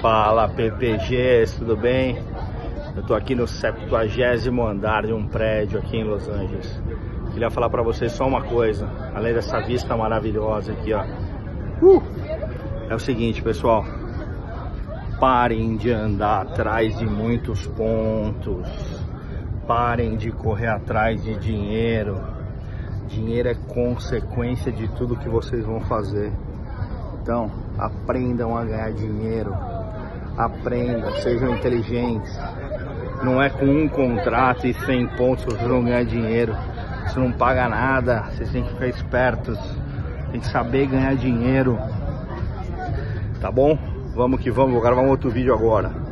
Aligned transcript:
Fala 0.00 0.48
PPGs, 0.48 1.58
tudo 1.58 1.76
bem? 1.76 2.24
Eu 2.96 3.02
tô 3.02 3.12
aqui 3.12 3.34
no 3.34 3.46
70 3.46 4.50
andar 4.66 5.04
de 5.04 5.12
um 5.12 5.28
prédio 5.28 5.78
aqui 5.78 5.98
em 5.98 6.04
Los 6.04 6.26
Angeles. 6.26 6.82
Queria 7.34 7.50
falar 7.50 7.68
para 7.68 7.82
vocês 7.82 8.10
só 8.12 8.26
uma 8.26 8.40
coisa, 8.40 8.88
além 9.14 9.34
dessa 9.34 9.60
vista 9.60 9.94
maravilhosa 9.94 10.72
aqui, 10.72 10.94
ó. 10.94 11.04
Uh! 11.82 12.02
É 12.88 12.94
o 12.94 12.98
seguinte, 12.98 13.42
pessoal. 13.42 13.84
Parem 15.20 15.76
de 15.76 15.92
andar 15.92 16.46
atrás 16.46 16.96
de 16.98 17.04
muitos 17.04 17.66
pontos. 17.66 18.66
Parem 19.66 20.16
de 20.16 20.32
correr 20.32 20.68
atrás 20.68 21.22
de 21.22 21.34
dinheiro. 21.38 22.18
Dinheiro 23.06 23.50
é 23.50 23.54
consequência 23.54 24.72
de 24.72 24.88
tudo 24.92 25.14
que 25.14 25.28
vocês 25.28 25.62
vão 25.62 25.80
fazer. 25.80 26.32
Então, 27.20 27.50
aprendam 27.78 28.56
a 28.56 28.64
ganhar 28.64 28.92
dinheiro 28.94 29.54
aprendam, 30.44 31.10
sejam 31.16 31.54
inteligentes. 31.54 32.38
Não 33.22 33.42
é 33.42 33.50
com 33.50 33.66
um 33.66 33.88
contrato 33.88 34.66
e 34.66 34.74
100 34.74 35.06
pontos 35.08 35.44
que 35.44 35.52
vocês 35.52 35.68
vão 35.68 35.84
ganhar 35.84 36.04
dinheiro. 36.04 36.56
Você 37.06 37.18
não 37.18 37.32
paga 37.32 37.68
nada, 37.68 38.22
vocês 38.30 38.50
têm 38.50 38.62
que 38.62 38.70
ficar 38.70 38.88
espertos. 38.88 39.58
Tem 40.30 40.40
que 40.40 40.46
saber 40.46 40.86
ganhar 40.86 41.14
dinheiro. 41.16 41.78
Tá 43.40 43.50
bom? 43.50 43.78
Vamos 44.14 44.40
que 44.40 44.50
vamos, 44.50 44.72
vou 44.72 44.82
gravar 44.82 45.02
um 45.02 45.08
outro 45.08 45.30
vídeo 45.30 45.54
agora. 45.54 46.09